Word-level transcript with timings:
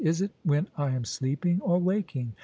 * 0.01 0.01
Is 0.01 0.19
it 0.19 0.31
when 0.43 0.65
I 0.77 0.89
am 0.95 1.05
sleeping 1.05 1.61
or 1.61 1.77
waking 1.77 2.33